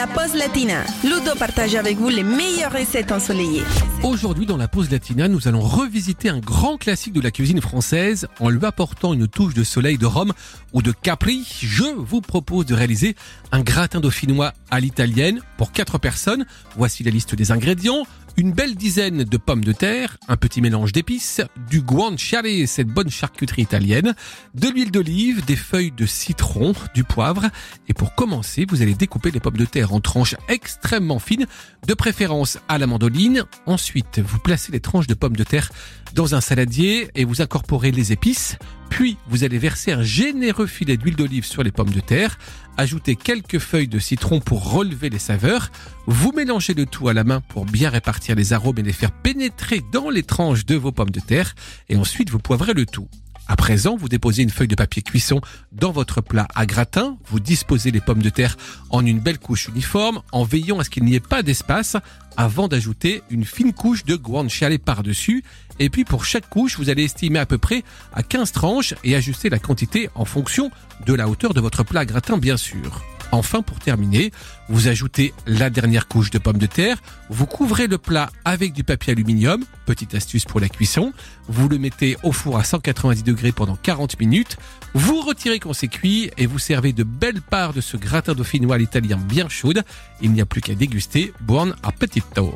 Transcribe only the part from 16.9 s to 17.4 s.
la liste